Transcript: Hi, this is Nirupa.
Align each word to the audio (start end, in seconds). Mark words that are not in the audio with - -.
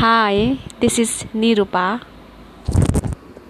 Hi, 0.00 0.56
this 0.80 0.98
is 0.98 1.26
Nirupa. 1.34 2.00